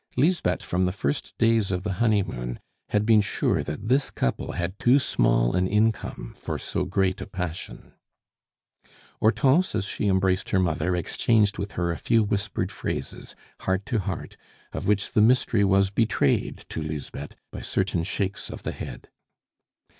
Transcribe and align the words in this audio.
Lisbeth, 0.17 0.63
from 0.63 0.85
the 0.85 0.91
first 0.91 1.37
days 1.37 1.69
of 1.69 1.83
the 1.83 1.93
honeymoon, 2.01 2.59
had 2.89 3.05
been 3.05 3.21
sure 3.21 3.61
that 3.61 3.87
this 3.87 4.09
couple 4.09 4.53
had 4.53 4.79
too 4.79 4.97
small 4.97 5.55
an 5.55 5.67
income 5.67 6.33
for 6.35 6.57
so 6.57 6.85
great 6.85 7.21
a 7.21 7.27
passion. 7.27 7.93
Hortense, 9.19 9.75
as 9.75 9.85
she 9.85 10.07
embraced 10.07 10.49
her 10.49 10.59
mother, 10.59 10.95
exchanged 10.95 11.59
with 11.59 11.73
her 11.73 11.91
a 11.91 11.99
few 11.99 12.23
whispered 12.23 12.71
phrases, 12.71 13.35
heart 13.59 13.85
to 13.85 13.99
heart, 13.99 14.37
of 14.73 14.87
which 14.87 15.11
the 15.11 15.21
mystery 15.21 15.63
was 15.63 15.91
betrayed 15.91 16.65
to 16.69 16.81
Lisbeth 16.81 17.35
by 17.51 17.61
certain 17.61 18.03
shakes 18.03 18.49
of 18.49 18.63
the 18.63 18.71
head. 18.71 19.07